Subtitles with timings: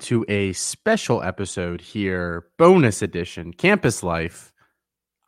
[0.00, 4.52] to a special episode here, bonus edition, Campus Life.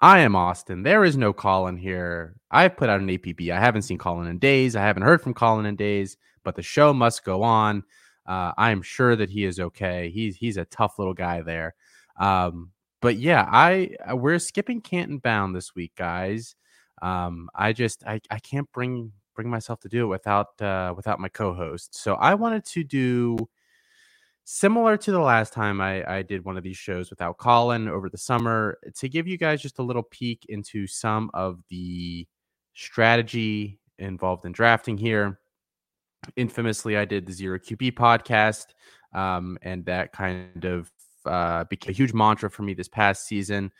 [0.01, 0.83] I am Austin.
[0.83, 2.37] There is no Colin here.
[2.51, 3.51] I've put out an APB.
[3.51, 4.77] I haven't seen Colin in days.
[4.77, 7.83] I haven't heard from Colin in days, but the show must go on.
[8.27, 10.11] Uh, I am sure that he is okay.
[10.11, 11.75] He's he's a tough little guy there.
[12.19, 12.71] Um,
[13.03, 16.55] but yeah, I uh, we're skipping Canton Bound this week, guys.
[17.03, 21.19] Um, I just I, I can't bring bring myself to do it without uh, without
[21.19, 21.95] my co-host.
[21.95, 23.37] So I wanted to do
[24.53, 28.09] similar to the last time I, I did one of these shows without Colin over
[28.09, 32.27] the summer to give you guys just a little peek into some of the
[32.75, 35.39] strategy involved in drafting here.
[36.35, 38.67] Infamously, I did the Zero QB podcast,
[39.15, 40.91] um, and that kind of
[41.27, 43.71] uh, became a huge mantra for me this past season.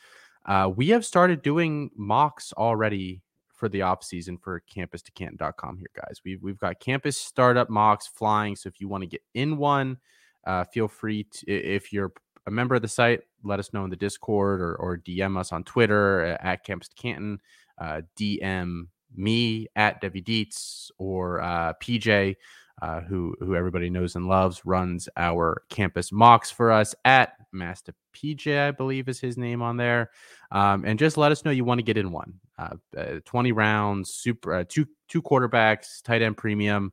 [0.47, 5.77] Uh, we have started doing mocks already for the off season for campus to canton.com
[5.77, 9.21] here guys we've, we've got campus startup mocks flying so if you want to get
[9.35, 9.99] in one
[10.47, 12.13] uh, feel free to, if you're
[12.47, 15.53] a member of the site, let us know in the Discord or, or DM us
[15.53, 17.41] on Twitter at Campus Canton.
[17.79, 22.37] Uh, DM me at Debbie Dietz or uh, PJ,
[22.83, 27.95] uh, who who everybody knows and loves, runs our campus mocks for us at Master
[28.15, 30.11] PJ, I believe is his name on there.
[30.51, 32.35] Um, and just let us know you want to get in one.
[32.59, 36.93] Uh, uh, 20 rounds, super uh, two two quarterbacks, tight end premium.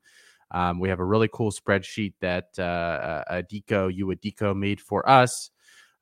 [0.51, 4.79] Um, we have a really cool spreadsheet that uh, uh Deco, you at Deco made
[4.79, 5.49] for us.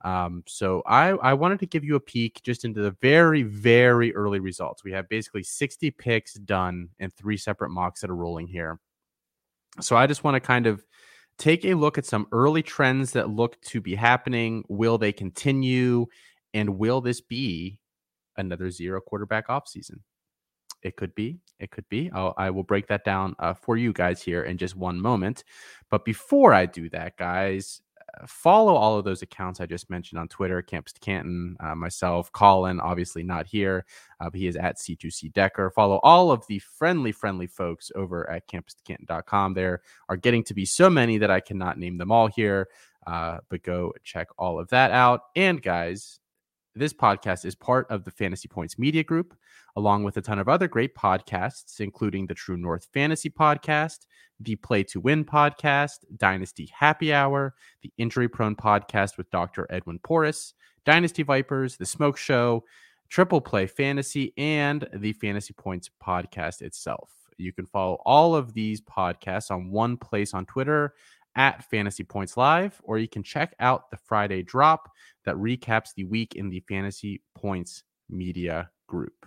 [0.03, 4.13] Um, so I, I wanted to give you a peek just into the very, very
[4.13, 4.83] early results.
[4.83, 8.79] We have basically 60 picks done in three separate mocks that are rolling here.
[9.81, 10.85] So I just want to kind of
[11.39, 14.63] take a look at some early trends that look to be happening.
[14.69, 16.05] Will they continue?
[16.53, 17.79] And will this be
[18.37, 20.01] another zero quarterback offseason?
[20.85, 21.39] It could be.
[21.59, 22.11] It could be.
[22.13, 25.43] I'll, I will break that down uh, for you guys here in just one moment.
[25.89, 27.81] But before I do that, guys,
[28.21, 31.73] uh, follow all of those accounts I just mentioned on Twitter, Campus to Canton, uh,
[31.73, 33.83] myself, Colin, obviously not here,
[34.19, 35.71] uh, but he is at C2C Decker.
[35.71, 39.55] Follow all of the friendly, friendly folks over at campuscanton.com.
[39.55, 42.67] There are getting to be so many that I cannot name them all here,
[43.07, 45.21] uh, but go check all of that out.
[45.35, 46.19] And guys,
[46.75, 49.33] this podcast is part of the Fantasy Points Media Group,
[49.77, 54.05] along with a ton of other great podcasts, including the True North Fantasy Podcast,
[54.39, 59.65] the Play to Win Podcast, Dynasty Happy Hour, the Injury Prone Podcast with Dr.
[59.69, 60.53] Edwin Porras,
[60.83, 62.63] Dynasty Vipers, The Smoke Show,
[63.09, 67.11] Triple Play Fantasy, and the Fantasy Points Podcast itself.
[67.37, 70.93] You can follow all of these podcasts on one place on Twitter
[71.35, 74.89] at Fantasy Points Live, or you can check out the Friday drop
[75.25, 79.25] that recaps the week in the Fantasy Points Media Group.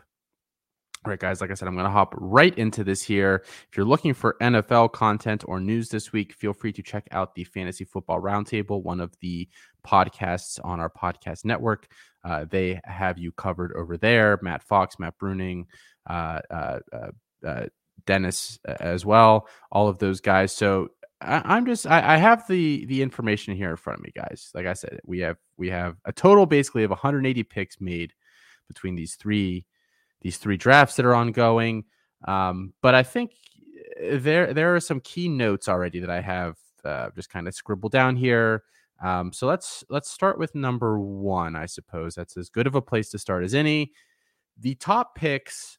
[1.05, 3.45] All right, guys, like I said, I'm going to hop right into this here.
[3.71, 7.37] If you're looking for NFL content or news this week, feel free to check out
[7.37, 9.49] the Fantasy Football Roundtable, one of the
[9.87, 11.87] podcasts on our podcast network.
[12.25, 14.41] Uh, they have you covered over there.
[14.43, 15.67] Matt Fox, Matt Bruning,
[16.11, 17.67] uh, uh, uh, uh
[18.07, 20.51] Dennis as well, all of those guys.
[20.53, 20.89] So
[21.21, 24.51] I, am just I, I, have the the information here in front of me, guys.
[24.55, 28.13] Like I said, we have we have a total basically of 180 picks made
[28.69, 29.67] between these three
[30.21, 31.85] these three drafts that are ongoing.
[32.27, 33.33] Um, but I think
[34.01, 37.55] eh, there there are some key notes already that I have uh, just kind of
[37.55, 38.63] scribbled down here.
[39.03, 41.57] Um, so let's let's start with number one.
[41.57, 43.93] I suppose that's as good of a place to start as any.
[44.61, 45.78] The top picks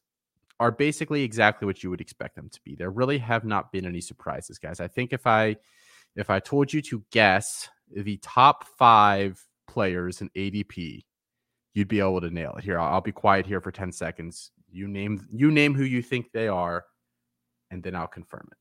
[0.60, 2.76] are basically exactly what you would expect them to be.
[2.76, 4.80] There really have not been any surprises, guys.
[4.80, 5.56] I think if I
[6.16, 11.06] if I told you to guess the top five players in ADP,
[11.74, 12.64] you'd be able to nail it.
[12.64, 14.52] Here, I'll, I'll be quiet here for 10 seconds.
[14.72, 16.86] You name you name who you think they are,
[17.72, 18.58] and then I'll confirm it.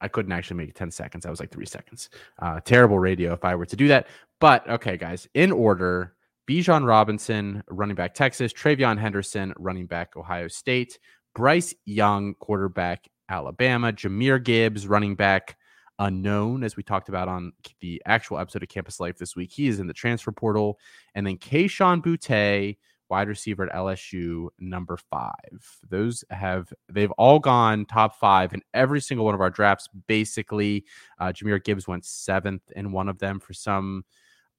[0.00, 1.24] I couldn't actually make 10 seconds.
[1.24, 2.10] I was like three seconds.
[2.38, 4.08] Uh, terrible radio if I were to do that.
[4.40, 6.15] But okay, guys, in order
[6.48, 10.98] Bijan Robinson, running back Texas, TreVeyon Henderson, running back Ohio State,
[11.34, 15.56] Bryce Young, quarterback Alabama, Jahmyr Gibbs, running back
[15.98, 19.50] unknown, as we talked about on the actual episode of Campus Life this week.
[19.50, 20.78] He is in the transfer portal.
[21.16, 22.76] And then Kayshon Boutte,
[23.08, 25.78] wide receiver at LSU, number five.
[25.88, 29.88] Those have, they've all gone top five in every single one of our drafts.
[30.06, 30.84] Basically,
[31.18, 34.04] uh, Jahmyr Gibbs went seventh in one of them for some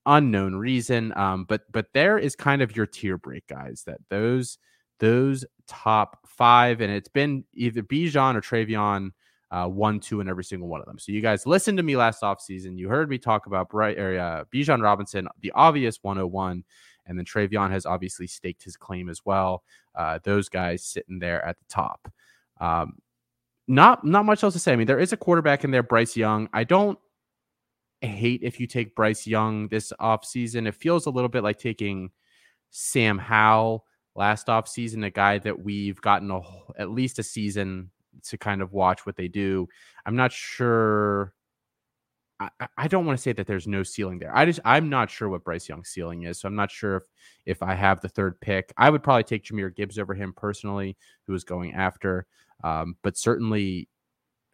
[0.07, 1.13] unknown reason.
[1.15, 3.83] Um, but but there is kind of your tier break, guys.
[3.85, 4.57] That those
[4.99, 9.11] those top five, and it's been either Bijan or TreVeyon.
[9.51, 10.99] uh, one, two, and every single one of them.
[10.99, 12.77] So you guys listened to me last offseason.
[12.77, 16.63] You heard me talk about Bright area, uh, Bijan Robinson, the obvious 101.
[17.05, 19.63] And then TreVeyon has obviously staked his claim as well.
[19.95, 22.11] Uh, those guys sitting there at the top.
[22.59, 22.97] Um,
[23.69, 24.73] not not much else to say.
[24.73, 26.49] I mean, there is a quarterback in there, Bryce Young.
[26.53, 26.97] I don't
[28.01, 30.67] hate if you take Bryce Young this offseason.
[30.67, 32.11] It feels a little bit like taking
[32.69, 33.85] Sam Howell
[34.15, 36.41] last offseason, a guy that we've gotten a,
[36.77, 37.91] at least a season
[38.25, 39.67] to kind of watch what they do.
[40.05, 41.33] I'm not sure.
[42.39, 44.35] I, I don't want to say that there's no ceiling there.
[44.35, 46.39] I just I'm not sure what Bryce Young's ceiling is.
[46.39, 47.03] So I'm not sure if
[47.45, 48.73] if I have the third pick.
[48.77, 52.25] I would probably take Jahmyr Gibbs over him personally, who is going after.
[52.63, 53.87] Um, but certainly,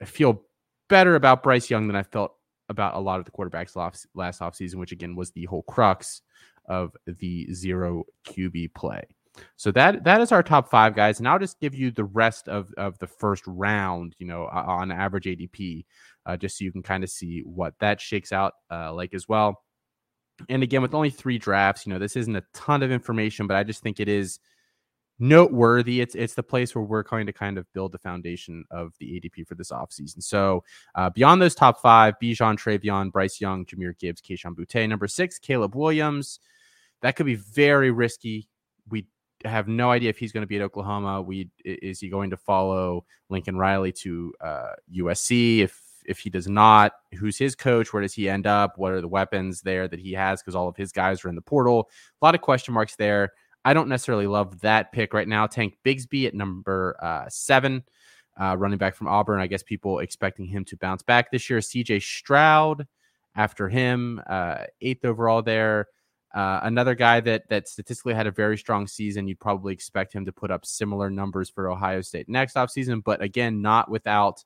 [0.01, 0.43] I feel
[0.89, 2.35] better about Bryce Young than I felt
[2.69, 6.21] about a lot of the quarterbacks last last offseason, which again was the whole crux
[6.67, 9.03] of the zero QB play.
[9.55, 12.47] So that that is our top five guys, and I'll just give you the rest
[12.47, 14.15] of of the first round.
[14.19, 15.85] You know, on average ADP,
[16.25, 19.27] uh, just so you can kind of see what that shakes out uh, like as
[19.27, 19.63] well.
[20.49, 23.55] And again, with only three drafts, you know, this isn't a ton of information, but
[23.55, 24.39] I just think it is
[25.19, 26.01] noteworthy.
[26.01, 29.19] It's it's the place where we're going to kind of build the foundation of the
[29.19, 30.21] ADP for this offseason.
[30.23, 30.63] So
[30.95, 34.87] uh, beyond those top five, Bijan, TreVeyon, Bryce Young, Jahmyr Gibbs, Kayshon Boutte.
[34.87, 36.39] Number six, Caleb Williams.
[37.01, 38.47] That could be very risky.
[38.89, 39.07] We
[39.45, 41.21] have no idea if he's going to be at Oklahoma.
[41.21, 45.59] We is he going to follow Lincoln Riley to uh, USC?
[45.59, 47.93] If if he does not, who's his coach?
[47.93, 48.77] Where does he end up?
[48.77, 50.41] What are the weapons there that he has?
[50.41, 51.89] Because all of his guys are in the portal.
[52.21, 53.31] A lot of question marks there.
[53.65, 55.47] I don't necessarily love that pick right now.
[55.47, 57.83] Tank Bigsby at number uh, seven,
[58.39, 59.39] uh, running back from Auburn.
[59.39, 61.59] I guess people expecting him to bounce back this year.
[61.59, 62.87] CJ Stroud
[63.35, 65.87] after him, uh, eighth overall there.
[66.33, 69.27] Uh, another guy that that statistically had a very strong season.
[69.27, 73.21] You'd probably expect him to put up similar numbers for Ohio State next offseason, but
[73.21, 74.43] again, not without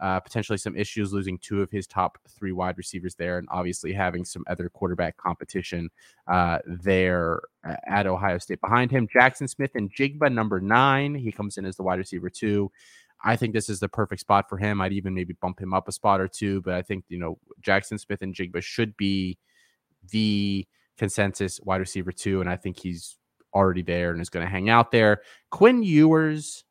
[0.00, 3.92] uh, potentially some issues losing two of his top three wide receivers there, and obviously
[3.92, 5.90] having some other quarterback competition
[6.26, 7.40] uh, there
[7.86, 9.06] at Ohio State behind him.
[9.08, 12.70] Jaxon Smith-Njigba, number nine, he comes in as the wide receiver two.
[13.22, 14.80] I think this is the perfect spot for him.
[14.80, 17.38] I'd even maybe bump him up a spot or two, but I think you know
[17.62, 19.38] Jaxon Smith-Njigba should be
[20.10, 23.18] the consensus wide receiver two, and I think he's
[23.54, 25.22] already there and is going to hang out there.
[25.50, 26.64] Quinn Ewers,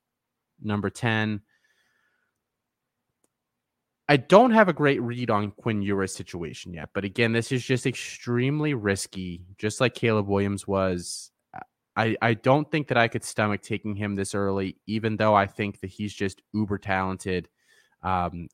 [0.61, 1.41] number 10.
[4.09, 7.63] I don't have a great read on Quinn Ewers' situation yet, but again, this is
[7.63, 11.31] just extremely risky, just like Caleb Williams was.
[11.95, 15.45] I, I don't think that I could stomach taking him this early, even though I
[15.45, 17.49] think that he's just uber talented.
[18.01, 18.47] Um,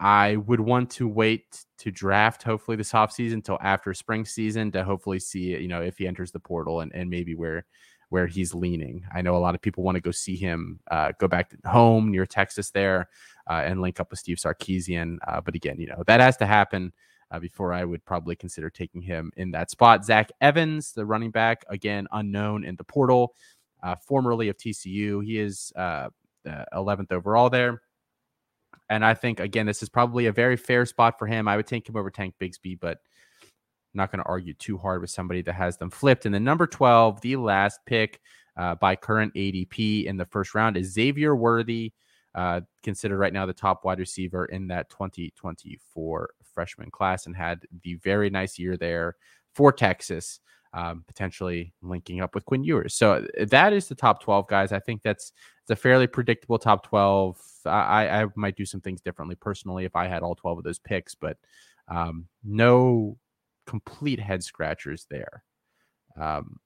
[0.00, 4.82] I would want to wait to draft hopefully this offseason until after spring season to
[4.82, 7.66] hopefully see you know if he enters the portal and, and maybe where
[8.12, 9.02] where he's leaning.
[9.14, 12.10] I know a lot of people want to go see him uh, go back home
[12.10, 13.08] near Texas there
[13.48, 15.16] uh, and link up with Steve Sarkisian.
[15.26, 16.92] Uh, but again, you know that has to happen
[17.30, 20.04] uh, before I would probably consider taking him in that spot.
[20.04, 23.32] Zach Evans, the running back, again unknown in the portal,
[23.82, 25.24] uh, formerly of TCU.
[25.24, 26.12] He is 11th
[26.46, 27.80] uh, overall there.
[28.90, 31.48] And I think again, this is probably a very fair spot for him.
[31.48, 32.98] I would take him over Tank Bigsby, but
[33.92, 36.24] I'm not going to argue too hard with somebody that has them flipped.
[36.26, 38.20] And then number 12, the last pick
[38.56, 41.92] uh, by current ADP in the first round is Xavier Worthy,
[42.34, 47.60] uh, considered right now the top wide receiver in that 2024 freshman class and had
[47.82, 49.16] the very nice year there
[49.54, 50.40] for Texas
[50.74, 52.94] um, potentially linking up with Quinn Ewers.
[52.94, 54.72] So uh, that is the top 12 guys.
[54.72, 57.38] I think that's it's a fairly predictable top 12.
[57.66, 60.78] I, I might do some things differently personally if I had all 12 of those
[60.78, 61.36] picks, but
[61.88, 63.18] um, no
[63.66, 65.44] complete head scratchers there.
[66.20, 66.58] Um,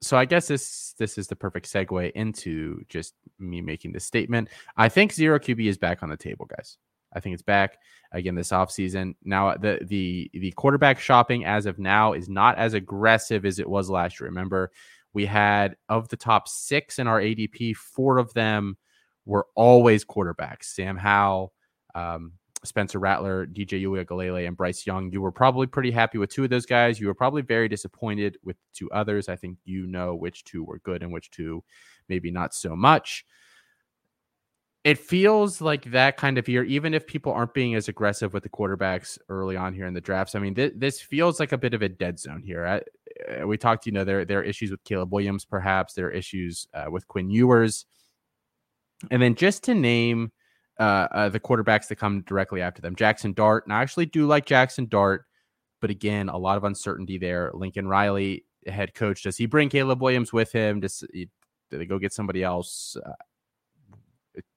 [0.00, 4.48] so I guess this this is the perfect segue into just me making this statement.
[4.76, 6.76] I think zero QB is back on the table, guys.
[7.14, 7.78] I think it's back
[8.10, 9.14] again this offseason.
[9.22, 13.68] Now the the the quarterback shopping as of now is not as aggressive as it
[13.68, 14.28] was last year.
[14.28, 14.72] Remember,
[15.12, 18.76] we had of the top six in our ADP, four of them
[19.24, 20.64] were always quarterbacks.
[20.64, 21.52] Sam Howell,
[21.94, 22.32] um,
[22.64, 25.10] Spencer Rattler, DJ Uiagalelei, and Bryce Young.
[25.10, 27.00] You were probably pretty happy with two of those guys.
[27.00, 29.28] You were probably very disappointed with two others.
[29.28, 31.64] I think you know which two were good and which two
[32.08, 33.24] maybe not so much
[34.84, 38.42] it feels like that kind of year, even if people aren't being as aggressive with
[38.42, 40.34] the quarterbacks early on here in the drafts.
[40.34, 42.66] I mean, th- this feels like a bit of a dead zone here.
[42.66, 45.94] I, uh, we talked, you know, there, there are issues with Caleb Williams, perhaps.
[45.94, 47.86] There are issues uh, with Quinn Ewers.
[49.10, 50.32] And then just to name
[50.78, 53.64] uh, uh, the quarterbacks that come directly after them, Jackson Dart.
[53.66, 55.26] And I actually do like Jackson Dart,
[55.80, 57.50] but again, a lot of uncertainty there.
[57.54, 60.80] Lincoln Riley, head coach, does he bring Caleb Williams with him?
[60.80, 61.26] Does, do
[61.70, 62.96] they go get somebody else?
[63.04, 63.12] Uh,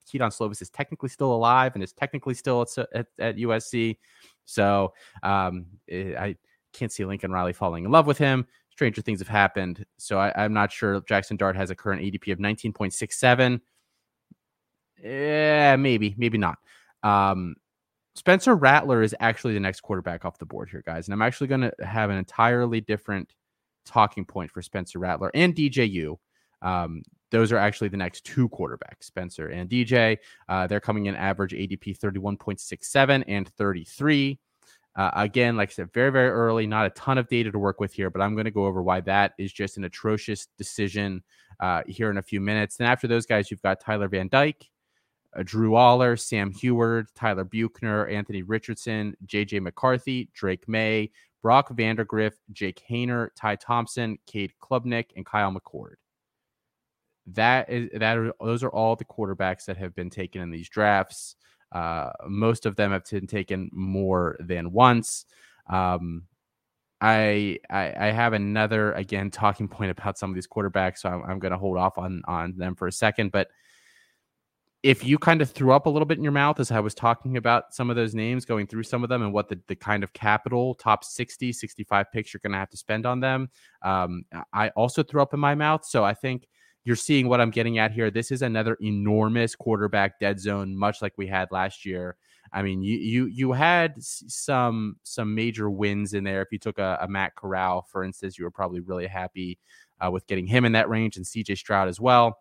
[0.10, 3.98] Kedon Slovis is technically still alive and is technically still at, at, at USC.
[4.46, 4.94] So
[5.24, 6.36] um, it, eh, I
[6.74, 8.46] can't see Lincoln Riley falling in love with him.
[8.70, 9.86] Stranger things have happened.
[9.98, 13.60] So I, am not sure Jackson Dart has a current ADP of 19.67.
[15.04, 16.58] Yeah, maybe, maybe not.
[17.04, 17.56] Um,
[18.16, 21.08] Spencer Rattler is actually the next quarterback off the board here, guys.
[21.08, 23.34] And I'm actually going to have an entirely different
[23.86, 26.18] talking point for Spencer Rattler and DJU.
[26.62, 30.18] Um, those are actually the next two quarterbacks, Spencer and DJ.
[30.48, 34.40] Uh, they're coming in average ADP 31.67 and 33.
[34.96, 37.82] Uh, again, like I said, very, very early, not a ton of data to work
[37.82, 41.22] with here, but I'm going to go over why that is just an atrocious decision
[41.60, 42.80] uh, here in a few minutes.
[42.80, 44.70] And after those guys, you've got Tyler Van Dyke,
[45.36, 51.12] uh, Drew Allar, Sam Huard, Tyler Buchner, Anthony Richardson, JJ McCarthy, Drake Maye,
[51.42, 55.96] Brock Vandagriff, Jake Haener, Ty Thompson, Cade Klubnik, and Kyle McCord.
[57.28, 60.70] That is that are those are all the quarterbacks that have been taken in these
[60.70, 61.36] drafts.
[61.72, 65.26] Uh, most of them have been taken more than once.
[65.70, 66.24] Um,
[67.02, 71.24] I, I, I have another again talking point about some of these quarterbacks, so I'm,
[71.24, 73.32] I'm going to hold off on on them for a second.
[73.32, 73.50] But
[74.86, 76.94] if you kind of threw up a little bit in your mouth as I was
[76.94, 79.76] talking about some of those names, going through some of them and what the, the
[79.76, 83.50] kind of capital top 60, 65 picks you're going to have to spend on them,
[83.82, 85.86] um, I also threw up in my mouth.
[85.86, 86.48] So I think
[86.84, 88.12] you're seeing what I'm getting at here.
[88.12, 92.16] This is another enormous quarterback dead zone, much like we had last year.
[92.54, 96.44] I mean, you you you had some some major wins in there.
[96.44, 99.58] If you took a, a Matt Corral, for instance, you were probably really happy
[100.00, 101.56] uh, with getting him in that range, and C.J.
[101.56, 102.38] Stroud as well.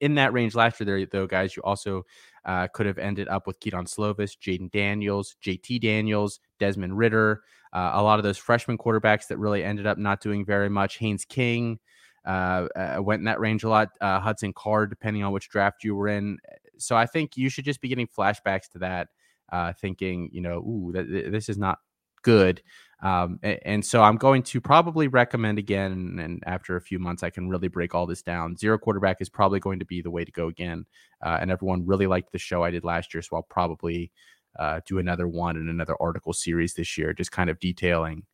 [0.00, 2.04] In that range last year, though, guys, you also
[2.44, 7.92] uh, could have ended up with Kedon Slovis, Jayden Daniels, JT Daniels, Desmond Ridder, uh,
[7.94, 10.98] a lot of those freshman quarterbacks that really ended up not doing very much.
[10.98, 11.78] Haynes King,
[12.24, 13.90] uh, uh, went in that range a lot.
[14.00, 16.38] Uh, Hudson Card, depending on which draft you were in.
[16.78, 19.08] So I think you should just be getting flashbacks to that,
[19.52, 21.78] uh, thinking, you know, ooh, that, this is not
[22.22, 22.62] good.
[23.02, 27.22] Um, and, and, so I'm going to probably recommend again, and after a few months,
[27.22, 28.56] I can really break all this down.
[28.56, 30.86] Zero quarterback is probably going to be the way to go again.
[31.22, 34.10] Uh, and everyone really liked the show I did last year, so I'll probably
[34.58, 38.24] uh, do another one and another article series this year, just kind of detailing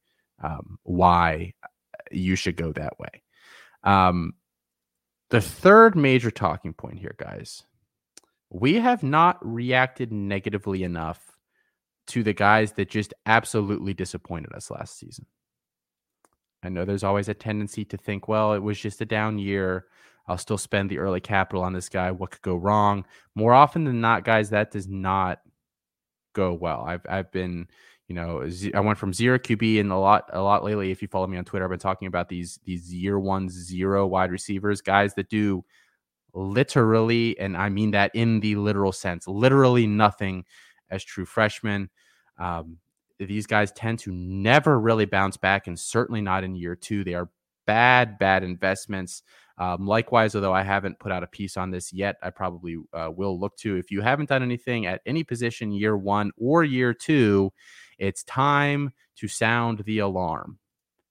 [0.43, 1.55] um, why
[2.13, 3.23] you should go that way.
[3.83, 4.35] Um,
[5.31, 7.65] the third major talking point here, guys,
[8.51, 11.32] we have not reacted negatively enough
[12.09, 15.27] to the guys that just absolutely disappointed us last season.
[16.63, 19.87] I know there's always a tendency to think, well, it was just a down year.
[20.29, 22.11] I'll still spend the early capital on this guy.
[22.11, 23.05] What could go wrong?
[23.35, 25.41] More often than not, guys, that does not
[26.33, 26.85] go well.
[26.87, 27.67] I've I've been
[28.09, 30.91] you know, I went from zero QB and a lot, a lot lately.
[30.91, 34.07] If you follow me on Twitter, I've been talking about these these year one zero
[34.07, 35.65] wide receivers, guys that do
[36.35, 40.45] literally, and I mean that in the literal sense, literally nothing
[40.93, 41.91] as true freshmen.
[42.39, 42.79] Um,
[43.19, 47.03] these guys tend to never really bounce back, and certainly not in year two.
[47.03, 47.31] They are
[47.67, 49.23] bad, bad investments.
[49.59, 53.11] Um, likewise, although I haven't put out a piece on this yet, I probably uh,
[53.15, 53.77] will look to.
[53.77, 57.53] If you haven't done anything at any position year one or year two,
[57.99, 60.59] it's time to sound the alarm.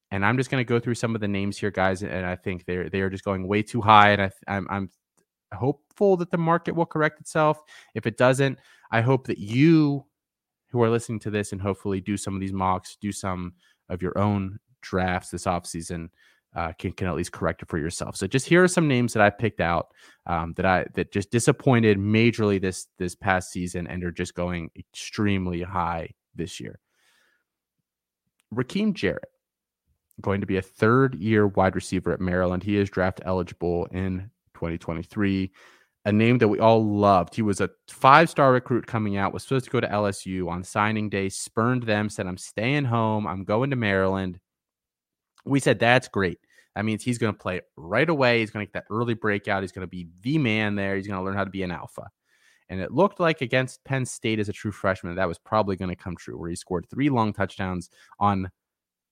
[0.10, 2.04] And I'm just going to go through some of the names here, guys.
[2.04, 4.10] And I think they're they are just going way too high.
[4.12, 4.90] And I, I'm, I'm
[5.54, 7.62] hopeful that the market will correct itself.
[7.96, 8.60] If it doesn't,
[8.92, 10.06] I hope that you
[10.70, 13.54] who are listening to this and hopefully do some of these mocks, do some
[13.90, 16.10] of your own drafts this offseason,
[16.56, 18.16] uh, can can at least correct it for yourself.
[18.16, 19.88] So just here are some names that I picked out
[20.26, 24.70] um, that I that just disappointed majorly this this past season and are just going
[24.78, 26.80] extremely high this year.
[28.54, 29.30] Rakim Jarrett,
[30.20, 32.64] going to be a third year wide receiver at Maryland.
[32.64, 35.52] He is draft eligible in 2023.
[36.06, 37.36] A name that we all loved.
[37.36, 40.64] He was a five star recruit coming out, was supposed to go to LSU on
[40.64, 43.28] signing day, spurned them, said, I'm staying home.
[43.28, 44.40] I'm going to Maryland.
[45.46, 46.40] We said, That's great.
[46.76, 48.40] That means he's going to play right away.
[48.40, 49.62] He's going to get that early breakout.
[49.62, 50.96] He's going to be the man there.
[50.96, 52.10] He's going to learn how to be an alpha.
[52.70, 55.90] And it looked like against Penn State as a true freshman, that was probably going
[55.90, 57.90] to come true, where he scored three long touchdowns
[58.20, 58.50] on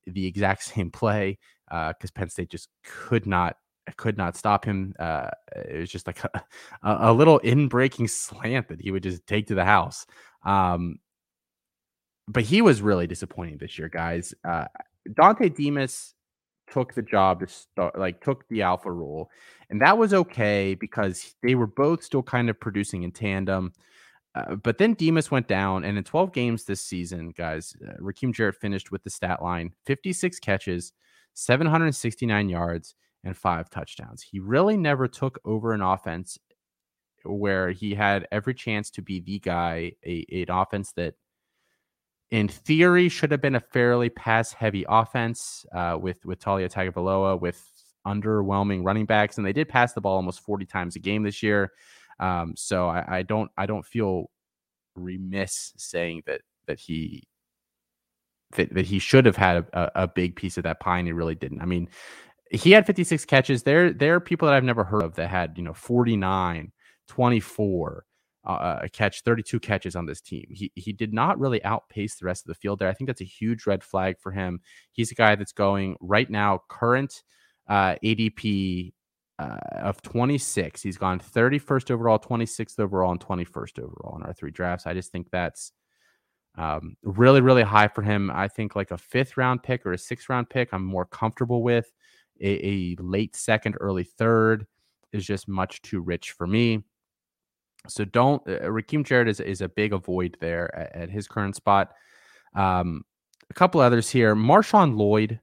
[0.06, 3.58] the exact same play because uh, Penn State just could not
[3.98, 4.94] could not stop him.
[5.00, 6.42] Uh, it was just like a,
[6.84, 10.06] a, little in breaking slant that he would just take to the house.
[10.44, 11.00] Um,
[12.28, 14.34] but he was really disappointing this year, guys.
[14.48, 14.66] Uh,
[15.10, 16.14] Dontay Demus
[16.72, 19.30] took the job to start, like took the alpha role,
[19.70, 23.74] and that was okay because they were both still kind of producing in tandem.
[24.36, 28.34] Uh, but then Demus went down, and in 12 games this season, guys, uh, Rakim
[28.34, 30.94] Jarrett finished with the stat line 56 catches,
[31.34, 34.22] 769 yards, and five touchdowns.
[34.22, 36.38] He really never took over an offense
[37.24, 41.16] where he had every chance to be the guy, a, an offense that
[42.32, 47.40] in theory should have been a fairly pass heavy offense uh, with with Taulia Tagovailoa
[47.40, 47.62] with
[48.06, 51.44] underwhelming running backs, and they did pass the ball almost 40 times a game this
[51.44, 51.72] year.
[52.20, 54.30] Um, so I, I don't I don't feel
[54.96, 57.28] remiss saying that that he
[58.56, 61.14] that, that he should have had a, a, big piece of that pie and he
[61.14, 61.62] really didn't.
[61.62, 61.88] I mean,
[62.50, 63.64] he had 56 catches.
[63.64, 66.72] There, there are people that I've never heard of that had, you know, 49,
[67.08, 68.06] 24,
[68.46, 70.46] uh, a catch, 32 catches on this team.
[70.50, 72.90] He he did not really outpace the rest of the field there.
[72.90, 74.62] I think that's a huge red flag for him.
[74.92, 77.22] He's a guy that's going right now, current
[77.68, 78.94] uh, ADP
[79.38, 80.82] uh, of 26.
[80.82, 84.88] He's gone 31st overall, 26th overall, and 21st overall in our three drafts.
[84.88, 85.72] I just think that's
[86.58, 88.32] um, really, really high for him.
[88.32, 91.64] I think like a fifth round pick or a sixth round pick, I'm more comfortable
[91.64, 91.92] with.
[92.42, 94.66] A, a late second, early third
[95.12, 96.84] is just much too rich for me.
[97.88, 98.42] So don't.
[98.48, 101.94] Uh, Rakim Jarrett is, is a big avoid there at, at his current spot.
[102.56, 103.04] Um,
[103.50, 104.36] a couple others here.
[104.36, 105.40] Marshawn Lloyd,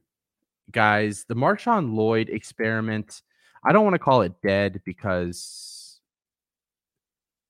[0.71, 3.23] guys, the Marshawn Lloyd experiment.
[3.65, 5.76] I don't want to call it dead because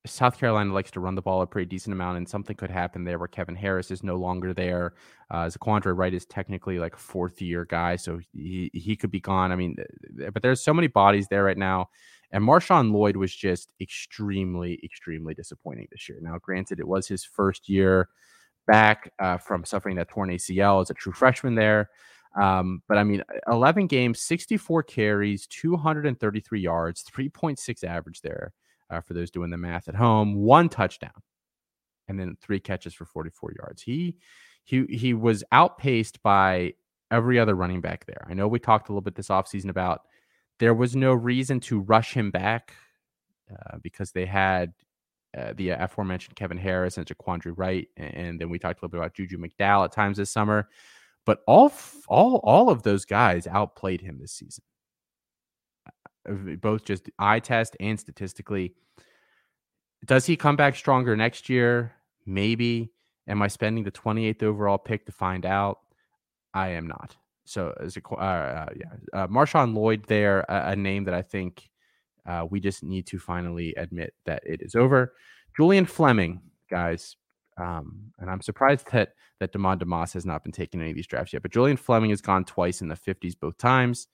[0.06, 3.04] South Carolina likes to run the ball a pretty decent amount, and something could happen
[3.04, 4.94] there where Kevin Harris is no longer there.
[5.30, 9.20] Uh, ZaQuandre White is technically like a fourth year guy, so he he could be
[9.20, 9.52] gone.
[9.52, 9.76] I mean,
[10.32, 11.88] but there's so many bodies there right now.
[12.32, 16.18] And Marshawn Lloyd was just extremely, extremely disappointing this year.
[16.20, 18.08] Now, granted, it was his first year
[18.66, 21.90] back uh, from suffering that torn ACL as a true freshman there.
[22.40, 28.52] Um, but I mean, 11 games, 64 carries, 233 yards, 3.6 average there
[28.90, 31.22] uh, for those doing the math at home, one touchdown,
[32.08, 33.82] and then three catches for 44 yards.
[33.82, 34.16] He
[34.64, 36.74] he he was outpaced by
[37.10, 38.26] every other running back there.
[38.28, 40.02] I know we talked a little bit this offseason about
[40.58, 42.74] there was no reason to rush him back
[43.50, 44.72] uh, because they had
[45.36, 49.00] uh, the aforementioned Kevin Harris and ZaQuandre White, and then we talked a little bit
[49.00, 50.68] about Juju McDowell at times this summer.
[51.24, 51.72] But all
[52.08, 54.62] all all of those guys outplayed him this season
[56.60, 58.74] both just eye test and statistically.
[60.04, 61.92] Does he come back stronger next year?
[62.26, 62.92] Maybe.
[63.28, 65.78] Am I spending the 28th overall pick to find out?
[66.54, 67.16] I am not.
[67.44, 71.22] So, as a, uh, uh, yeah, uh, Marshawn Lloyd, there, a, a, name that I
[71.22, 71.68] think
[72.26, 75.14] uh, we just need to finally admit that it is over.
[75.56, 77.16] Julian Fleming, guys,
[77.56, 81.06] um, and I'm surprised that that Demond Demas has not been taking any of these
[81.06, 81.42] drafts yet.
[81.42, 84.08] But Julian Fleming has gone twice in the 50s both times.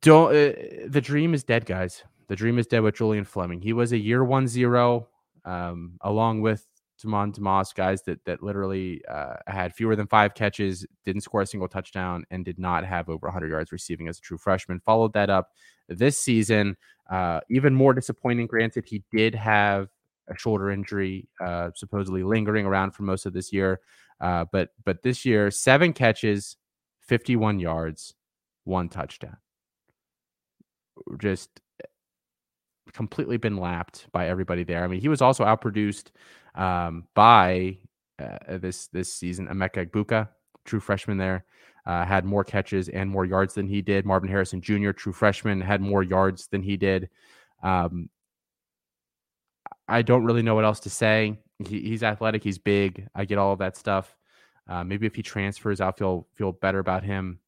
[0.00, 0.52] Don't uh,
[0.88, 2.02] the dream is dead, guys.
[2.28, 3.60] The dream is dead with Julian Fleming.
[3.60, 5.08] He was a year one zero,
[5.44, 6.66] um, along with
[7.02, 11.46] Demond Demas, guys that that literally uh, had fewer than five catches, didn't score a
[11.46, 14.80] single touchdown, and did not have over 100 yards receiving as a true freshman.
[14.80, 15.50] Followed that up
[15.88, 16.76] this season,
[17.08, 18.48] uh, even more disappointing.
[18.48, 19.88] Granted, he did have
[20.26, 23.80] a shoulder injury, uh, supposedly lingering around for most of this year,
[24.20, 26.56] uh, but but this year, seven catches,
[27.02, 28.14] 51 yards,
[28.64, 29.36] one touchdown
[31.18, 31.60] just
[32.92, 34.84] completely been lapped by everybody there.
[34.84, 36.10] I mean, he was also outproduced
[36.54, 37.78] um, by
[38.18, 39.46] uh, this this season.
[39.48, 40.28] Emeka Egbuka,
[40.64, 41.44] true freshman there,
[41.84, 44.06] uh, had more catches and more yards than he did.
[44.06, 47.08] Marvin Harrison Jr., true freshman, had more yards than he did.
[47.62, 48.08] Um,
[49.88, 51.38] I don't really know what else to say.
[51.58, 53.08] He, he's athletic, he's big.
[53.14, 54.16] I get all of that stuff.
[54.68, 57.38] Uh, maybe if he transfers, I'll feel feel better about him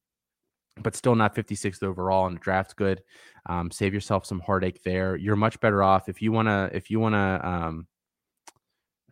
[0.81, 3.01] but still not 56th overall and the draft's good.
[3.47, 5.15] Um, save yourself some heartache there.
[5.15, 7.87] You're much better off if you want to if you want to um,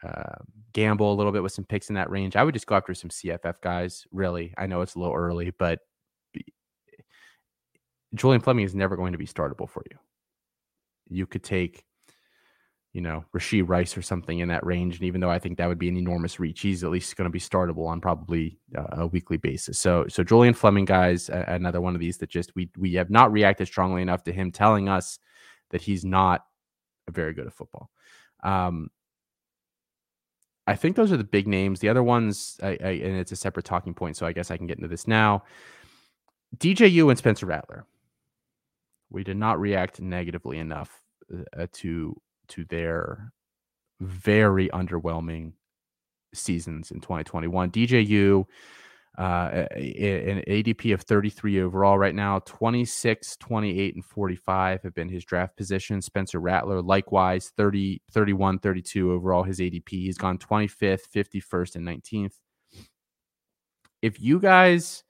[0.04, 2.36] uh, gamble a little bit with some picks in that range.
[2.36, 4.06] I would just go after some CFF guys.
[4.12, 5.80] Really, I know it's a little early, but
[8.16, 9.98] Julian Fleming is never going to be startable for you.
[11.10, 11.84] You could take
[12.98, 14.96] you know, Rashee Rice or something in that range.
[14.96, 17.28] And even though I think that would be an enormous reach, he's at least going
[17.28, 19.78] to be startable on probably uh, a weekly basis.
[19.78, 23.32] So, so Julian Fleming, guys, another one of these that just we we have not
[23.32, 25.20] reacted strongly enough to him telling us
[25.70, 26.44] that he's not
[27.08, 27.92] very good at football.
[28.42, 28.90] Um,
[30.66, 31.80] I think those are the big names.
[31.80, 34.58] The other ones, I, I, and it's a separate talking point, so I guess I
[34.58, 35.44] can get into this now.
[36.58, 37.86] DJU and Spencer Rattler.
[39.12, 41.04] We did not react negatively enough
[41.56, 43.32] uh, to to their
[44.00, 45.54] very underwhelming
[46.34, 47.72] seasons in 2021.
[47.72, 48.46] DJU,
[49.18, 55.26] uh, an ADP of 33 overall right now, 26, 28, and 45 have been his
[55.26, 56.06] draft positions.
[56.06, 59.90] Spencer Rattler, likewise, 30, 31, 32 overall, his ADP.
[59.90, 62.34] He's gone 25th, 51st, and 19th.
[64.04, 65.04] If you guys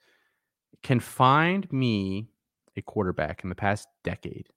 [0.83, 2.29] can find me
[2.77, 4.47] a quarterback in the past decade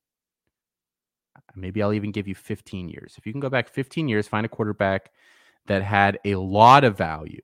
[1.54, 3.14] Maybe I'll even give you 15 years.
[3.18, 5.10] If you can go back 15 years, find a quarterback
[5.66, 7.42] that had a lot of value,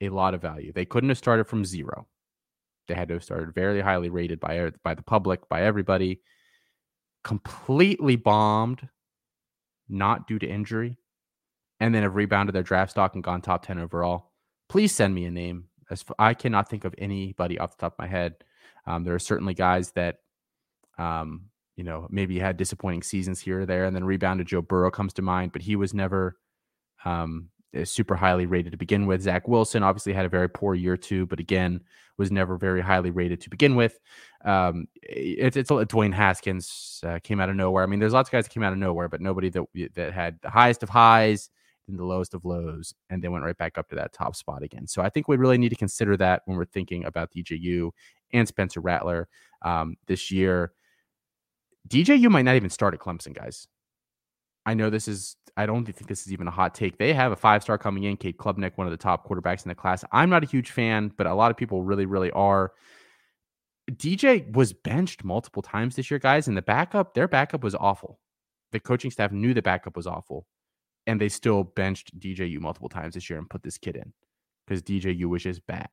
[0.00, 0.72] a lot of value.
[0.72, 2.06] They couldn't have started from zero.
[2.88, 6.20] They had to have started very highly rated by by the public, by everybody.
[7.24, 8.88] Completely bombed
[9.88, 10.96] not due to injury,
[11.80, 14.32] and then have rebounded their draft stock and gone top 10 overall,
[14.68, 15.64] please send me a name.
[15.90, 18.34] As I cannot think of anybody off the top of my head.
[18.86, 20.18] Um, there are certainly guys that,
[20.98, 24.46] um, you know, maybe had disappointing seasons here or there, and then rebounded.
[24.46, 26.36] Joe Burrow comes to mind, but he was never
[27.04, 27.50] um,
[27.84, 29.22] super highly rated to begin with.
[29.22, 31.80] Zach Wilson obviously had a very poor year too, but again
[32.18, 33.98] was never very highly rated to begin with.
[34.44, 37.82] Um, it's it's Dwayne Haskins uh, came out of nowhere.
[37.82, 40.12] I mean, there's lots of guys that came out of nowhere, but nobody that that
[40.12, 41.50] had the highest of highs
[41.88, 44.62] and the lowest of lows, and they went right back up to that top spot
[44.62, 44.86] again.
[44.86, 47.90] So I think we really need to consider that when we're thinking about DJU
[48.32, 49.28] and Spencer Rattler
[49.62, 50.72] um, this year.
[51.86, 53.66] DJU might not even start at Clemson, guys.
[54.64, 56.98] I know this is, I don't think this is even a hot take.
[56.98, 59.68] They have a five star coming in, Cade Klubnik, one of the top quarterbacks in
[59.68, 60.04] the class.
[60.12, 62.72] I'm not a huge fan, but a lot of people really, really are.
[63.92, 68.18] DJ was benched multiple times this year, guys, and the backup, their backup was awful.
[68.72, 70.46] The coaching staff knew the backup was awful,
[71.06, 74.12] and they still benched DJU multiple times this year and put this kid in
[74.66, 75.88] because DJU was just bad.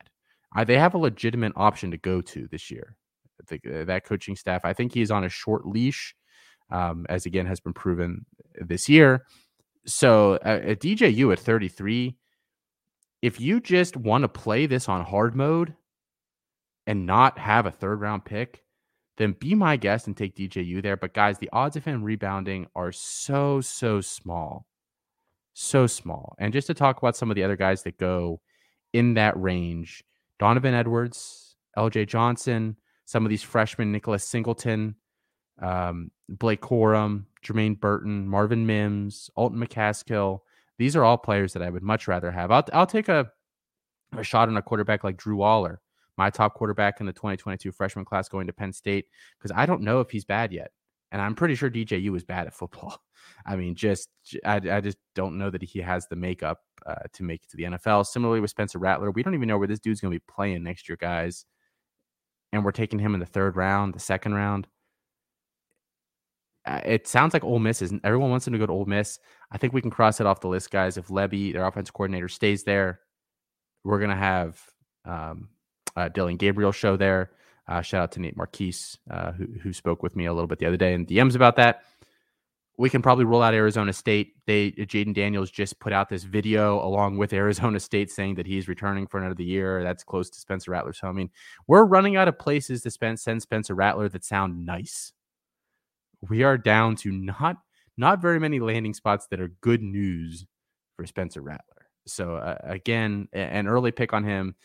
[0.65, 2.95] They have a legitimate option to go to this year.
[3.51, 6.15] Uh, that coaching staff, I think he's on a short leash,
[6.71, 8.25] um, as again has been proven
[8.59, 9.25] this year.
[9.85, 12.15] So uh, at DJU at 33,
[13.21, 15.73] if you just want to play this on hard mode
[16.87, 18.63] and not have a third round pick,
[19.17, 20.97] then be my guest and take DJU there.
[20.97, 24.65] But guys, the odds of him rebounding are so, so small.
[25.53, 26.35] So small.
[26.39, 28.41] And just to talk about some of the other guys that go
[28.91, 30.03] in that range,
[30.39, 34.95] Donovan Edwards, LJ Johnson, some of these freshmen, Nicholas Singleton,
[35.61, 40.39] um, Blake Corum, Jermaine Burton, Marvin Mims, Alton McCaskill.
[40.77, 42.51] These are all players that I would much rather have.
[42.51, 43.31] I'll, I'll take a,
[44.17, 45.77] a shot on a quarterback like Drew Allar,
[46.17, 49.05] my top quarterback in the 2022 freshman class going to Penn State,
[49.37, 50.71] because I don't know if he's bad yet.
[51.11, 52.97] And I'm pretty sure DJU is bad at football.
[53.45, 54.09] I mean, just
[54.43, 57.57] I, I just don't know that he has the makeup uh, to make it to
[57.57, 58.07] the NFL.
[58.07, 60.63] Similarly with Spencer Rattler, we don't even know where this dude's going to be playing
[60.63, 61.45] next year, guys.
[62.53, 64.67] And we're taking him in the third round, the second round.
[66.65, 69.19] Uh, it sounds like Ole Miss is everyone wants him to go to Ole Miss.
[69.51, 70.95] I think we can cross it off the list, guys.
[70.95, 73.01] If Lebby, their offense coordinator, stays there,
[73.83, 74.61] we're gonna have
[75.03, 75.49] um,
[75.97, 77.31] uh, Dillon Gabriel show there.
[77.67, 80.59] Uh, shout out to Nate Marquise, uh, who who spoke with me a little bit
[80.59, 81.83] the other day in DMs about that.
[82.77, 84.33] We can probably roll out Arizona State.
[84.47, 88.67] They Jayden Daniels just put out this video along with Arizona State saying that he's
[88.67, 89.83] returning for another year.
[89.83, 90.93] That's close to Spencer Rattler.
[90.93, 91.29] So I mean,
[91.67, 95.13] we're running out of places to spend, send Spencer Rattler that sound nice
[96.29, 97.57] we are down to not
[97.97, 100.45] not very many landing spots that are good news
[100.95, 101.87] for Spencer Rattler.
[102.07, 104.55] So uh, again, an early pick on him,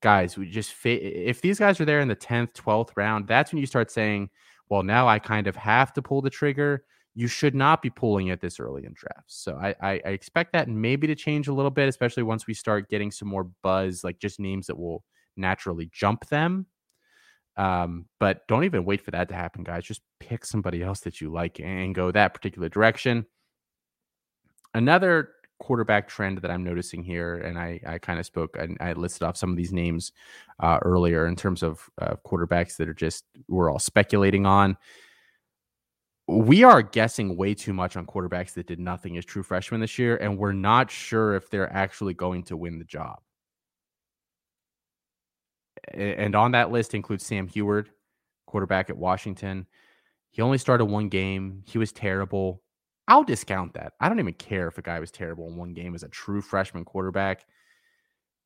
[0.00, 0.36] guys.
[0.36, 3.66] We just if these guys are there in the tenth, twelfth round, that's when you
[3.66, 4.30] start saying,
[4.68, 8.28] "Well, now I kind of have to pull the trigger." You should not be pulling
[8.28, 9.36] it this early in drafts.
[9.36, 12.54] So I, I, I expect that maybe to change a little bit, especially once we
[12.54, 15.02] start getting some more buzz, like just names that will
[15.36, 16.66] naturally jump them
[17.56, 19.84] um, but don't even wait for that to happen, guys.
[19.84, 23.26] Just pick somebody else that you like and go that particular direction.
[24.72, 28.94] Another quarterback trend that I'm noticing here, and I, I kind of spoke, and I
[28.94, 30.12] listed off some of these names
[30.60, 34.78] uh, earlier in terms of uh, quarterbacks that are just we're all speculating on.
[36.30, 39.98] We are guessing way too much on quarterbacks that did nothing as true freshmen this
[39.98, 43.20] year, and we're not sure if they're actually going to win the job
[45.94, 47.88] and on that list includes Sam Huard,
[48.46, 49.66] quarterback at Washington.
[50.30, 51.62] He only started one game.
[51.66, 52.62] He was terrible.
[53.08, 53.94] I'll discount that.
[54.00, 56.40] I don't even care if a guy was terrible in one game as a true
[56.40, 57.44] freshman quarterback.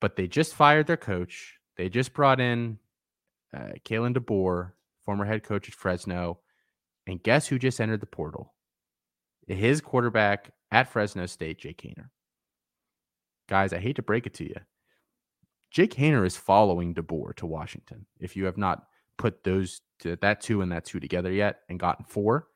[0.01, 1.59] But they just fired their coach.
[1.77, 2.79] They just brought in
[3.55, 4.73] uh, Kalen DeBoer,
[5.05, 6.39] former head coach at Fresno.
[7.07, 8.55] And guess who just entered the portal?
[9.47, 12.09] His quarterback at Fresno State, Jake Haener.
[13.49, 14.57] Guys, I hate to break it to you.
[15.71, 18.07] Jake Haener is following DeBoer to Washington.
[18.21, 18.85] If you have not
[19.19, 22.49] put those to, that two and that two together yet and gotten four,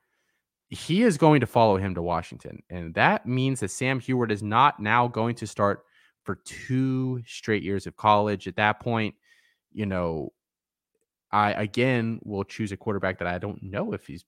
[0.69, 2.63] he is going to follow him to Washington.
[2.71, 5.85] And that means that Sam Huard is not now going to start
[6.25, 8.47] for two straight years of college.
[8.47, 9.15] At that point,
[9.73, 10.33] you know,
[11.31, 14.25] I again will choose a quarterback that I don't know if he's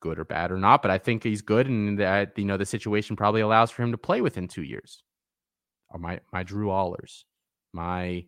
[0.00, 2.66] good or bad or not, but I think he's good, and that you know the
[2.66, 5.02] situation probably allows for him to play within two years.
[5.90, 7.24] Or my my Drew Allars,
[7.72, 8.24] my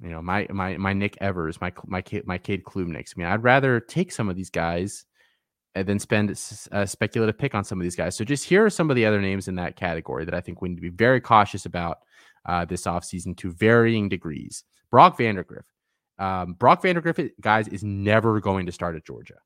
[0.00, 3.14] you know my my my Nick Evers, my my my Cade Klubniks.
[3.16, 5.04] I mean, I'd rather take some of these guys
[5.74, 6.30] and then spend
[6.72, 8.16] a speculative pick on some of these guys.
[8.16, 10.60] So just here are some of the other names in that category that I think
[10.60, 11.98] we need to be very cautious about
[12.44, 14.64] uh, this offseason to varying degrees.
[14.90, 15.64] Brock Vandagriff.
[16.18, 19.36] Um, Brock Vandagriff, guys, is never going to start at Georgia.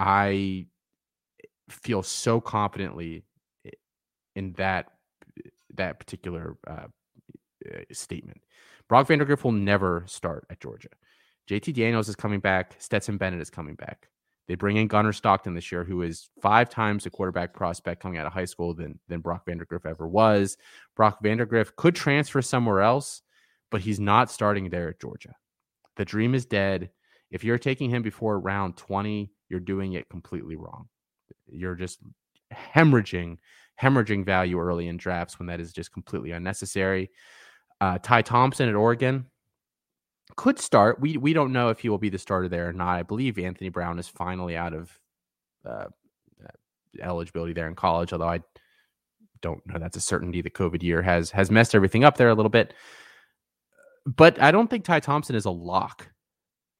[0.00, 0.66] I
[1.68, 3.24] feel so confidently
[4.34, 4.86] in that
[5.74, 6.86] that particular uh,
[7.68, 8.40] uh, statement.
[8.88, 10.88] Brock Vandagriff will never start at Georgia.
[11.50, 12.76] JT Daniels is coming back.
[12.78, 14.08] Stetson Bennett is coming back.
[14.48, 18.18] They bring in Gunnar Stockton this year, who is five times the quarterback prospect coming
[18.18, 20.56] out of high school than, than Brock Vandagriff ever was.
[20.96, 23.20] Brock Vandagriff could transfer somewhere else,
[23.70, 25.34] but he's not starting there at Georgia.
[25.96, 26.90] The dream is dead.
[27.30, 30.88] If you're taking him before round 20, you're doing it completely wrong.
[31.46, 32.00] You're just
[32.52, 33.38] hemorrhaging,
[33.80, 37.10] hemorrhaging value early in drafts when that is just completely unnecessary.
[37.80, 39.26] Uh, Ty Thompson at Oregon,
[40.36, 41.00] could start.
[41.00, 42.96] We we don't know if he will be the starter there or not.
[42.96, 44.98] I believe Anthony Brown is finally out of
[45.66, 45.86] uh,
[46.42, 48.40] uh, eligibility there in college, although I
[49.42, 50.42] don't know that's a certainty.
[50.42, 52.74] The COVID year has has messed everything up there a little bit.
[54.06, 56.08] But I don't think Ty Thompson is a lock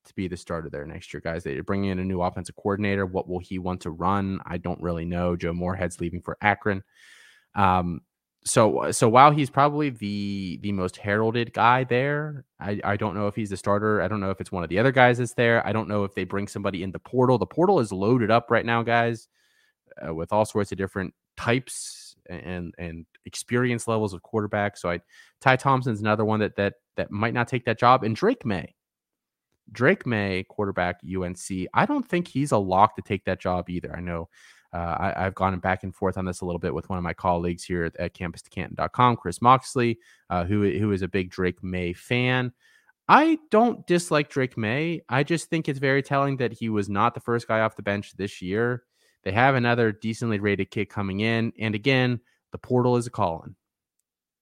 [0.05, 1.45] to be the starter there next year, guys.
[1.45, 3.07] They're bringing in a new offensive coordinator.
[3.07, 4.41] What will he want to run?
[4.47, 5.37] I don't really know.
[5.37, 6.83] Joe Moorhead's leaving for Akron.
[7.55, 8.03] Um,
[8.45, 13.15] so uh, so while he's probably the the most heralded guy there, I, I don't
[13.15, 14.01] know if he's the starter.
[14.01, 15.67] I don't know if it's one of the other guys that's there.
[15.67, 17.37] I don't know if they bring somebody in the portal.
[17.37, 19.29] The portal is loaded up right now, guys,
[20.07, 24.79] uh, with all sorts of different types and and experience levels of quarterbacks.
[24.79, 25.01] So I
[25.41, 28.75] Ty Thompson's another one that that that might not take that job, and Drake Maye.
[29.73, 31.69] Drake Maye, quarterback UNC.
[31.75, 33.95] I don't think he's a lock to take that job either.
[33.95, 34.29] I know
[34.73, 37.03] uh, I, have gone back and forth on this a little bit with one of
[37.03, 41.63] my colleagues here at, at campus2canton.com, Chris Moxley, uh, who, who is a big Drake
[41.63, 42.53] Maye fan.
[43.09, 45.03] I don't dislike Drake Maye.
[45.09, 47.83] I just think it's very telling that he was not the first guy off the
[47.83, 48.85] bench this year.
[49.25, 51.53] They have another decently rated kid coming in.
[51.59, 52.21] And again,
[52.53, 53.57] the portal is a calling.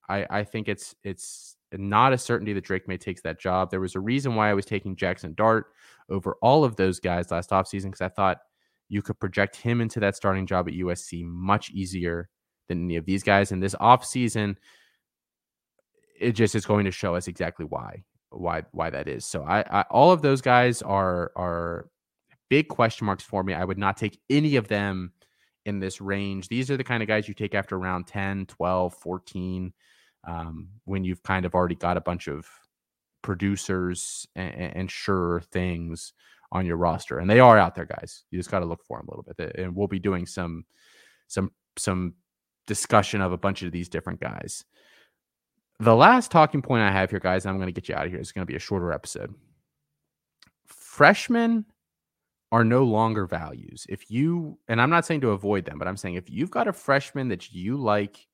[0.09, 3.71] I, I think it's it's not a certainty that Drake Maye takes that job.
[3.71, 5.67] There was a reason why I was taking Jackson Dart
[6.09, 8.39] over all of those guys last offseason because I thought
[8.89, 12.29] you could project him into that starting job at USC much easier
[12.69, 13.53] than any of these guys.
[13.53, 14.57] In this offseason,
[16.19, 19.25] it just is going to show us exactly why why why that is.
[19.25, 21.89] So I, I all of those guys are are
[22.49, 23.55] big question marks for me.
[23.55, 25.13] I would not take any of them
[25.65, 26.49] in this range.
[26.49, 29.73] These are the kind of guys you take after round 10, 12, 14
[30.27, 32.47] um, when you've kind of already got a bunch of
[33.23, 36.13] producers and, and sure things
[36.51, 38.25] on your roster, and they are out there, guys.
[38.31, 40.65] You just got to look for them a little bit, and we'll be doing some
[41.27, 42.15] some some
[42.67, 44.65] discussion of a bunch of these different guys.
[45.81, 48.11] The last talking point I have here, guys, I'm going to get you out of
[48.11, 48.21] here.
[48.21, 49.35] It's going to be a shorter episode.
[50.67, 51.67] Freshmen
[52.51, 53.87] are no longer values.
[53.89, 56.67] If you, and I'm not saying to avoid them, but I'm saying if you've got
[56.67, 58.27] a freshman that you like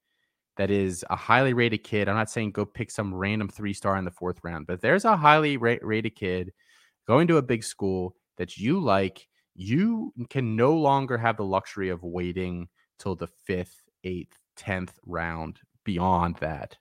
[0.57, 3.97] that is a highly rated kid, I'm not saying go pick some random three star
[3.97, 6.53] in the fourth round, but there's a highly ra- rated kid
[7.07, 11.89] going to a big school that you like, you can no longer have the luxury
[11.89, 16.77] of waiting till the fifth, eighth, tenth round beyond that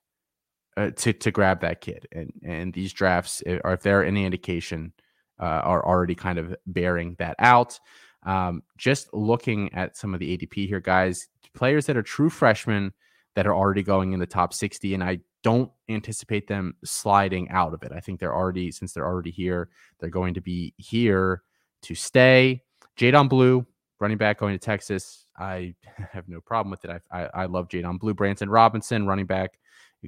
[0.78, 2.08] uh, to to grab that kid.
[2.12, 4.94] And and these drafts, eh, if there are any indication,
[5.40, 7.80] uh, are already kind of bearing that out.
[8.26, 12.94] Um, just looking at some of the ADP here, guys, players that are true freshmen
[13.36, 17.74] that are already going in the top 60, and I don't anticipate them sliding out
[17.74, 17.92] of it.
[17.92, 19.70] I think they're already, since they're already here,
[20.00, 21.44] they're going to be here
[21.84, 22.62] to stay.
[22.98, 23.66] Jaydon Blue,
[24.00, 25.26] running back going to Texas.
[25.38, 25.76] I
[26.12, 27.02] have no problem with it.
[27.12, 28.14] I, I, I love Jaydon Blue.
[28.14, 29.60] Branson Robinson, running back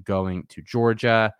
[0.04, 1.34] going to Georgia.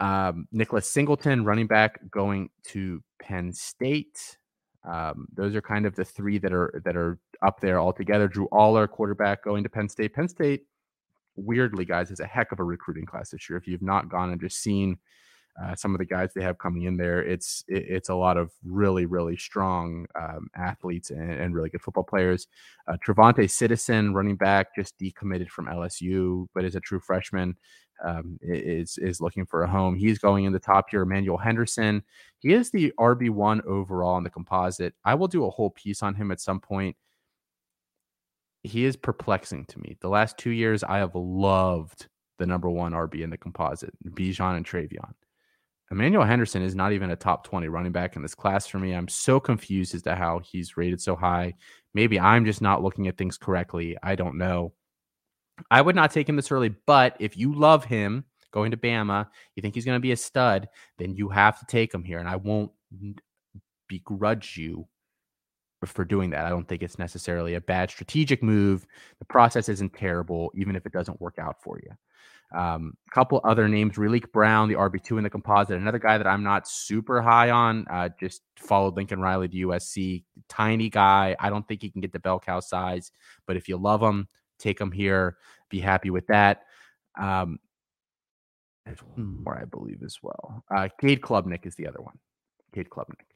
[0.00, 4.38] Um, Nicholas Singleton, running back going to Penn State.
[4.84, 8.28] Um, those are kind of the three that are that are up there altogether.
[8.28, 10.14] Drew Allar, quarterback, going to Penn State.
[10.14, 10.62] Penn State
[11.38, 13.56] weirdly, guys, is a heck of a recruiting class this year.
[13.56, 14.98] If you've not gone and just seen
[15.60, 18.36] uh, some of the guys they have coming in there, it's it, it's a lot
[18.36, 22.46] of really really strong um, athletes and, and, really good football players.
[22.86, 27.56] Uh, Trevonte Citizen, running back, just decommitted from LSU, but is a true freshman.
[28.04, 29.96] Um, is is looking for a home.
[29.96, 31.02] He's going in the top here.
[31.02, 32.04] Emmanuel Henderson,
[32.38, 34.94] he is the RB one overall in the composite.
[35.04, 36.96] I will do a whole piece on him at some point
[38.62, 39.96] he is perplexing to me.
[40.00, 44.56] The last two years, I have loved the number one RB in the composite, Bijan
[44.56, 45.12] and TreVeyon.
[45.90, 48.92] Emmanuel Henderson is not even a top 20 running back in this class for me.
[48.92, 51.54] I'm so confused as to how he's rated so high.
[51.94, 53.96] Maybe I'm just not looking at things correctly.
[54.02, 54.74] I don't know.
[55.70, 59.28] I would not take him this early, but if you love him going to Bama,
[59.56, 60.68] you think he's going to be a stud,
[60.98, 62.18] then you have to take him here.
[62.18, 62.70] And I won't
[63.88, 64.86] begrudge you
[65.84, 66.44] for doing that.
[66.44, 68.86] I don't think it's necessarily a bad strategic move.
[69.18, 71.92] The process isn't terrible, even if it doesn't work out for you.
[72.52, 75.76] A um, couple other names: Raleek Brown, the RB two in the composite.
[75.76, 77.84] Another guy that I'm not super high on.
[77.90, 80.24] Uh, just followed Lincoln Riley to USC.
[80.48, 81.36] tiny guy.
[81.38, 83.12] I don't think he can get the bell cow size,
[83.46, 85.36] but if you love him, take him here.
[85.68, 86.62] Be happy with that.
[87.20, 87.58] Um,
[88.86, 90.64] there's one more, I believe, as well.
[90.74, 92.18] Uh, Cade Klubnik is the other one.
[92.74, 93.27] Cade Klubnik.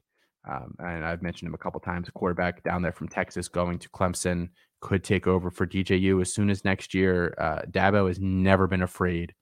[0.49, 3.79] Um, and I've mentioned him a couple times, a quarterback down there from Texas going
[3.79, 4.49] to Clemson,
[4.81, 7.33] could take over for DJU as soon as next year.
[7.37, 9.33] Uh, Dabo has never been afraid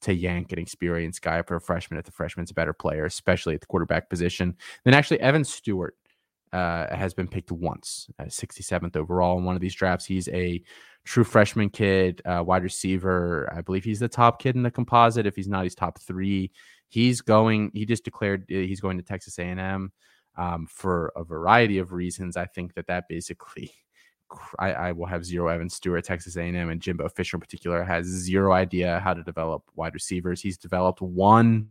[0.00, 3.54] to yank an experienced guy for a freshman if the freshman's a better player, especially
[3.54, 4.56] at the quarterback position.
[4.84, 5.96] Then actually, Evan Stewart
[6.52, 10.04] uh, has been picked once, uh, 67th overall in one of these drafts.
[10.04, 10.62] He's a
[11.04, 13.52] true freshman kid, uh, wide receiver.
[13.54, 15.26] I believe he's the top kid in the composite.
[15.26, 16.50] If he's not, he's top three.
[16.88, 17.70] He's going.
[17.74, 19.92] He just declared uh, he's going to Texas A&M
[20.38, 22.36] um, for a variety of reasons.
[22.36, 23.72] I think that that basically.
[24.58, 28.04] I, I, will have zero Evan Stewart, Texas A&M, and Jimbo Fisher in particular has
[28.04, 30.42] zero idea how to develop wide receivers.
[30.42, 31.70] He's developed one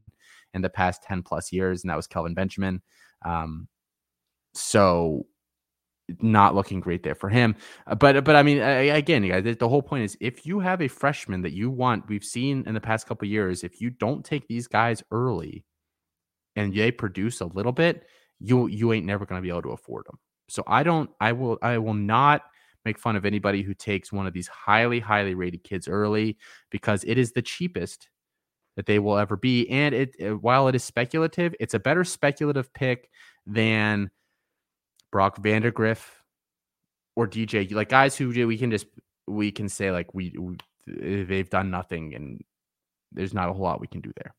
[0.56, 2.82] in the past 10 plus years, and that was Kelvin Benjamin.
[3.24, 3.68] Um,
[4.56, 5.28] so
[6.22, 7.56] not looking great there for him.
[7.86, 10.88] Uh, but but I mean, again, guys, the whole point is if you have a
[10.88, 14.48] freshman that you want, we've seen in the past couple years, if you don't take
[14.48, 15.66] these guys early
[16.56, 18.06] and they produce a little bit,
[18.40, 20.18] you you ain't never going to be able to afford them.
[20.50, 22.44] So I don't, I will, I will not
[22.86, 26.38] make fun of anybody who takes one of these highly highly rated kids early
[26.70, 28.10] because it is the cheapest
[28.78, 29.68] that they will ever be.
[29.70, 33.10] And it eh, while it is speculative, it's a better speculative pick
[33.46, 34.10] than
[35.12, 36.06] Brock Vandagriff
[37.16, 38.86] or DJ, like guys who we can just
[39.28, 40.56] we can say like we, we
[41.02, 42.42] eh, they've done nothing and
[43.12, 44.34] there's not a whole lot we can do there.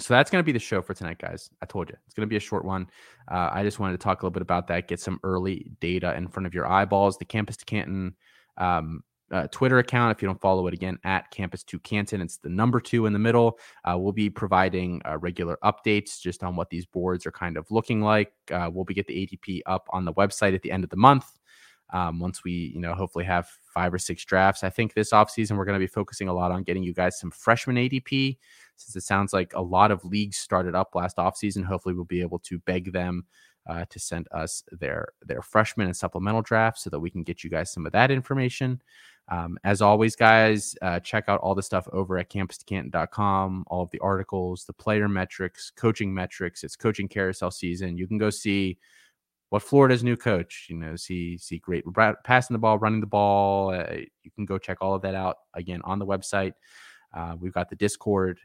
[0.00, 1.50] So that's going to be the show for tonight, guys.
[1.62, 2.88] I told you it's going to be a short one.
[3.30, 6.14] Uh, I just wanted to talk a little bit about that, get some early data
[6.16, 7.18] in front of your eyeballs.
[7.18, 8.14] The Campus to Canton
[8.56, 10.16] um, uh, Twitter account.
[10.16, 13.12] If you don't follow it again, at Campus to Canton, it's the number two in
[13.12, 13.58] the middle.
[13.84, 17.70] Uh, we'll be providing uh, regular updates just on what these boards are kind of
[17.70, 18.32] looking like.
[18.50, 20.96] Uh, we'll be get the ADP up on the website at the end of the
[20.96, 21.26] month.
[21.92, 24.62] Um, once we, you know, hopefully have five or six drafts.
[24.62, 27.18] I think this offseason we're going to be focusing a lot on getting you guys
[27.18, 28.38] some freshman ADP,
[28.80, 31.64] since it sounds like a lot of leagues started up last offseason.
[31.64, 33.24] Hopefully we'll be able to beg them
[33.68, 37.44] uh, to send us their their freshman and supplemental drafts so that we can get
[37.44, 38.80] you guys some of that information.
[39.28, 43.90] Um, as always, guys, uh, check out all the stuff over at campus2canton.com, all of
[43.90, 46.64] the articles, the player metrics, coaching metrics.
[46.64, 47.96] It's coaching carousel season.
[47.96, 48.78] You can go see
[49.50, 51.84] what Florida's new coach, you know, see see great
[52.24, 53.72] passing the ball, running the ball.
[53.72, 56.54] Uh, you can go check all of that out again on the website.
[57.14, 58.38] Uh, we've got the Discord.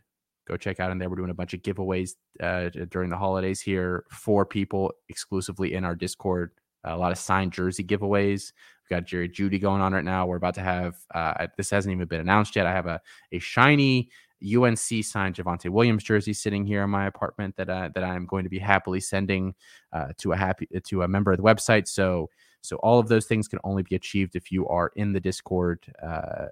[0.47, 1.10] Go check out in there.
[1.10, 5.84] We're doing a bunch of giveaways uh, during the holidays here for people exclusively in
[5.84, 6.51] our Discord.
[6.84, 8.51] a lot of signed jersey giveaways.
[8.84, 10.27] We've got Jerry Jeudy going on right now.
[10.27, 12.67] We're about to have uh, this hasn't even been announced yet.
[12.67, 14.10] I have a a shiny
[14.43, 18.43] UNC signed Javonte Williams jersey sitting here in my apartment that uh, that I'm going
[18.43, 19.55] to be happily sending
[19.93, 21.88] uh, to a happy to a member of the website.
[21.88, 22.29] So
[22.65, 25.86] so all of those things can only be achieved if you are in the Discord
[26.04, 26.47] uh,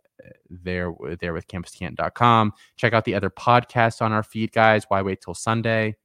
[0.49, 2.53] there there with campus2canton.com.
[2.77, 4.85] Check out the other podcasts on our feed, guys.
[4.87, 5.95] Why wait till Sunday?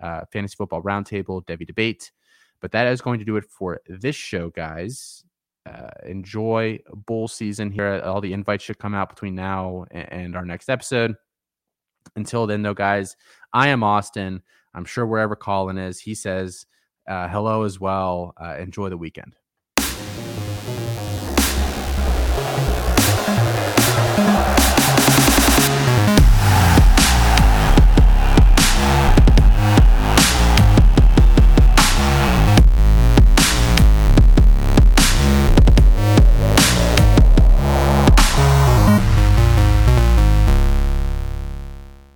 [0.00, 2.12] Uh, Fantasy Football Roundtable, Devy Debate.
[2.60, 5.24] But that is going to do it for this show, guys
[5.68, 8.00] uh, enjoy bowl season here.
[8.04, 11.14] All the invites should come out between now and our next episode.
[12.16, 13.16] Until then, though, guys,
[13.52, 14.42] I am Austin.
[14.74, 16.77] I'm sure wherever Colin is, he says uh,
[17.28, 18.34] hello as well.
[18.36, 19.34] Uh, enjoy the weekend.